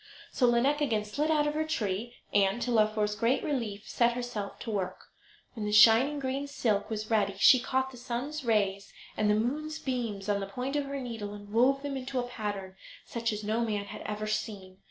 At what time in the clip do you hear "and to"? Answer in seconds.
2.33-2.71